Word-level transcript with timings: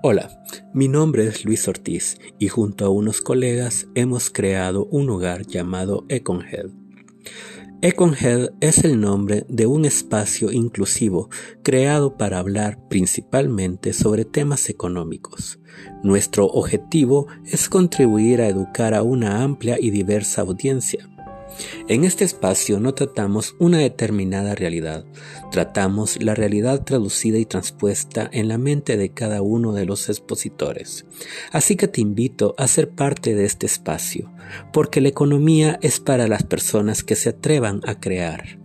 Hola, 0.00 0.30
mi 0.72 0.86
nombre 0.86 1.26
es 1.26 1.44
Luis 1.44 1.66
Ortiz 1.66 2.18
y 2.38 2.46
junto 2.46 2.84
a 2.84 2.88
unos 2.88 3.20
colegas 3.20 3.88
hemos 3.96 4.30
creado 4.30 4.84
un 4.92 5.10
hogar 5.10 5.44
llamado 5.44 6.04
Econhead. 6.08 6.66
Econhead 7.82 8.50
es 8.60 8.84
el 8.84 9.00
nombre 9.00 9.44
de 9.48 9.66
un 9.66 9.84
espacio 9.84 10.52
inclusivo 10.52 11.30
creado 11.64 12.16
para 12.16 12.38
hablar 12.38 12.78
principalmente 12.88 13.92
sobre 13.92 14.24
temas 14.24 14.68
económicos. 14.68 15.58
Nuestro 16.04 16.46
objetivo 16.46 17.26
es 17.44 17.68
contribuir 17.68 18.40
a 18.40 18.46
educar 18.46 18.94
a 18.94 19.02
una 19.02 19.42
amplia 19.42 19.78
y 19.80 19.90
diversa 19.90 20.42
audiencia 20.42 21.08
en 21.88 22.04
este 22.04 22.24
espacio 22.24 22.80
no 22.80 22.94
tratamos 22.94 23.54
una 23.58 23.78
determinada 23.78 24.54
realidad, 24.54 25.04
tratamos 25.50 26.22
la 26.22 26.34
realidad 26.34 26.84
traducida 26.84 27.38
y 27.38 27.46
transpuesta 27.46 28.28
en 28.32 28.48
la 28.48 28.58
mente 28.58 28.96
de 28.96 29.10
cada 29.10 29.42
uno 29.42 29.72
de 29.72 29.86
los 29.86 30.08
expositores. 30.08 31.06
Así 31.52 31.76
que 31.76 31.88
te 31.88 32.00
invito 32.00 32.54
a 32.58 32.68
ser 32.68 32.90
parte 32.90 33.34
de 33.34 33.44
este 33.44 33.66
espacio, 33.66 34.32
porque 34.72 35.00
la 35.00 35.08
economía 35.08 35.78
es 35.82 36.00
para 36.00 36.28
las 36.28 36.42
personas 36.42 37.02
que 37.02 37.16
se 37.16 37.30
atrevan 37.30 37.80
a 37.86 38.00
crear. 38.00 38.58